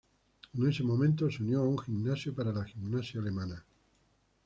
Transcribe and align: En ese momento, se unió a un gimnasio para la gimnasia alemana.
En 0.57 0.67
ese 0.67 0.81
momento, 0.81 1.29
se 1.29 1.43
unió 1.43 1.59
a 1.61 1.67
un 1.67 1.77
gimnasio 1.77 2.33
para 2.33 2.51
la 2.51 2.63
gimnasia 2.65 3.21
alemana. 3.21 3.63